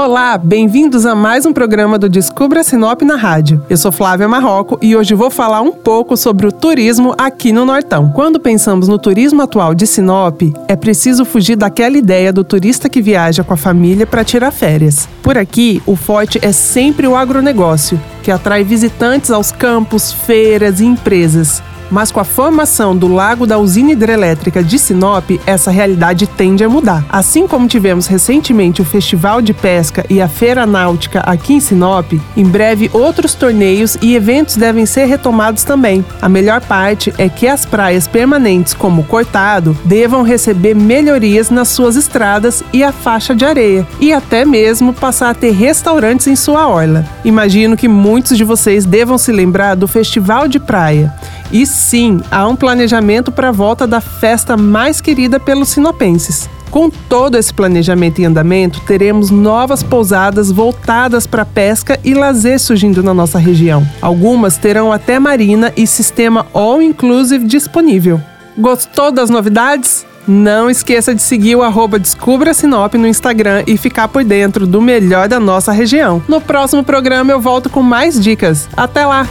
Olá, 0.00 0.38
bem-vindos 0.38 1.04
a 1.04 1.12
mais 1.12 1.44
um 1.44 1.52
programa 1.52 1.98
do 1.98 2.08
Descubra 2.08 2.62
Sinop 2.62 3.02
na 3.02 3.16
rádio. 3.16 3.60
Eu 3.68 3.76
sou 3.76 3.90
Flávia 3.90 4.28
Marroco 4.28 4.78
e 4.80 4.94
hoje 4.94 5.12
vou 5.12 5.28
falar 5.28 5.60
um 5.60 5.72
pouco 5.72 6.16
sobre 6.16 6.46
o 6.46 6.52
turismo 6.52 7.16
aqui 7.18 7.50
no 7.50 7.64
Nortão. 7.64 8.12
Quando 8.14 8.38
pensamos 8.38 8.86
no 8.86 8.96
turismo 8.96 9.42
atual 9.42 9.74
de 9.74 9.88
Sinop, 9.88 10.40
é 10.68 10.76
preciso 10.76 11.24
fugir 11.24 11.56
daquela 11.56 11.98
ideia 11.98 12.32
do 12.32 12.44
turista 12.44 12.88
que 12.88 13.02
viaja 13.02 13.42
com 13.42 13.52
a 13.52 13.56
família 13.56 14.06
para 14.06 14.22
tirar 14.22 14.52
férias. 14.52 15.08
Por 15.20 15.36
aqui, 15.36 15.82
o 15.84 15.96
forte 15.96 16.38
é 16.42 16.52
sempre 16.52 17.08
o 17.08 17.16
agronegócio, 17.16 18.00
que 18.22 18.30
atrai 18.30 18.62
visitantes 18.62 19.32
aos 19.32 19.50
campos, 19.50 20.12
feiras 20.12 20.78
e 20.78 20.84
empresas. 20.84 21.60
Mas 21.90 22.10
com 22.10 22.20
a 22.20 22.24
formação 22.24 22.96
do 22.96 23.08
lago 23.08 23.46
da 23.46 23.58
usina 23.58 23.92
hidrelétrica 23.92 24.62
de 24.62 24.78
Sinop, 24.78 25.30
essa 25.46 25.70
realidade 25.70 26.26
tende 26.26 26.64
a 26.64 26.68
mudar. 26.68 27.04
Assim 27.08 27.46
como 27.46 27.68
tivemos 27.68 28.06
recentemente 28.06 28.82
o 28.82 28.84
Festival 28.84 29.40
de 29.40 29.54
Pesca 29.54 30.04
e 30.10 30.20
a 30.20 30.28
Feira 30.28 30.66
Náutica 30.66 31.20
aqui 31.20 31.54
em 31.54 31.60
Sinop, 31.60 32.12
em 32.36 32.44
breve 32.44 32.90
outros 32.92 33.34
torneios 33.34 33.96
e 34.02 34.14
eventos 34.14 34.56
devem 34.56 34.86
ser 34.86 35.06
retomados 35.06 35.64
também. 35.64 36.04
A 36.20 36.28
melhor 36.28 36.60
parte 36.60 37.12
é 37.18 37.28
que 37.28 37.46
as 37.46 37.64
praias 37.64 38.06
permanentes, 38.06 38.74
como 38.74 39.04
Cortado, 39.04 39.76
devam 39.84 40.22
receber 40.22 40.74
melhorias 40.74 41.50
nas 41.50 41.68
suas 41.68 41.96
estradas 41.96 42.62
e 42.72 42.82
a 42.82 42.92
faixa 42.92 43.34
de 43.34 43.44
areia, 43.44 43.86
e 44.00 44.12
até 44.12 44.44
mesmo 44.44 44.92
passar 44.92 45.30
a 45.30 45.34
ter 45.34 45.52
restaurantes 45.52 46.26
em 46.26 46.36
sua 46.36 46.68
orla. 46.68 47.04
Imagino 47.24 47.76
que 47.76 47.88
muitos 47.88 48.36
de 48.36 48.44
vocês 48.44 48.84
devam 48.84 49.18
se 49.18 49.32
lembrar 49.32 49.74
do 49.74 49.88
Festival 49.88 50.48
de 50.48 50.58
Praia. 50.58 51.12
E 51.50 51.64
sim, 51.66 52.20
há 52.30 52.46
um 52.46 52.54
planejamento 52.54 53.32
para 53.32 53.48
a 53.48 53.52
volta 53.52 53.86
da 53.86 54.00
festa 54.00 54.56
mais 54.56 55.00
querida 55.00 55.40
pelos 55.40 55.70
sinopenses. 55.70 56.48
Com 56.70 56.90
todo 56.90 57.36
esse 57.36 57.52
planejamento 57.52 58.20
em 58.20 58.26
andamento, 58.26 58.80
teremos 58.80 59.30
novas 59.30 59.82
pousadas 59.82 60.50
voltadas 60.50 61.26
para 61.26 61.44
pesca 61.44 61.98
e 62.04 62.12
lazer 62.12 62.60
surgindo 62.60 63.02
na 63.02 63.14
nossa 63.14 63.38
região. 63.38 63.86
Algumas 64.02 64.58
terão 64.58 64.92
até 64.92 65.18
marina 65.18 65.72
e 65.76 65.86
sistema 65.86 66.46
all 66.52 66.82
inclusive 66.82 67.46
disponível. 67.46 68.20
Gostou 68.56 69.10
das 69.10 69.30
novidades? 69.30 70.06
Não 70.26 70.68
esqueça 70.68 71.14
de 71.14 71.22
seguir 71.22 71.56
o 71.56 71.62
arroba 71.62 71.98
Descubra 71.98 72.52
Sinop 72.52 72.92
no 72.94 73.06
Instagram 73.06 73.62
e 73.66 73.78
ficar 73.78 74.08
por 74.08 74.22
dentro 74.22 74.66
do 74.66 74.82
melhor 74.82 75.26
da 75.26 75.40
nossa 75.40 75.72
região. 75.72 76.22
No 76.28 76.38
próximo 76.38 76.84
programa 76.84 77.32
eu 77.32 77.40
volto 77.40 77.70
com 77.70 77.82
mais 77.82 78.20
dicas. 78.20 78.68
Até 78.76 79.06
lá! 79.06 79.26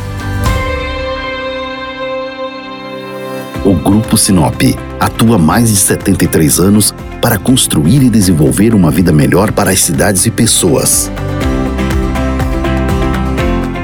O 3.68 3.74
Grupo 3.74 4.18
Sinop 4.18 4.62
atua 4.98 5.36
há 5.36 5.38
mais 5.38 5.68
de 5.68 5.76
73 5.76 6.58
anos 6.58 6.96
para 7.22 7.38
construir 7.38 8.02
e 8.02 8.10
desenvolver 8.10 8.74
uma 8.74 8.90
vida 8.90 9.12
melhor 9.12 9.52
para 9.52 9.72
as 9.72 9.82
cidades 9.82 10.26
e 10.26 10.32
pessoas. 10.32 11.12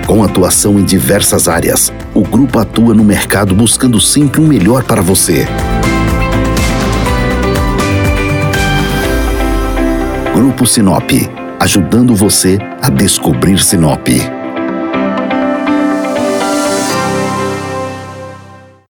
Com 0.07 0.23
atuação 0.23 0.79
em 0.79 0.85
diversas 0.85 1.49
áreas, 1.49 1.91
o 2.13 2.21
grupo 2.21 2.59
atua 2.59 2.93
no 2.93 3.03
mercado 3.03 3.53
buscando 3.53 3.99
sempre 3.99 4.39
o 4.39 4.45
um 4.45 4.47
melhor 4.47 4.83
para 4.85 5.01
você. 5.01 5.45
Grupo 10.33 10.65
Sinop, 10.65 11.11
ajudando 11.59 12.15
você 12.15 12.57
a 12.81 12.89
descobrir 12.89 13.59
Sinop. 13.59 14.07